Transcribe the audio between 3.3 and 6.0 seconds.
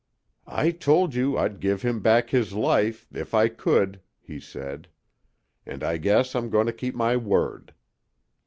I could," he said. "And I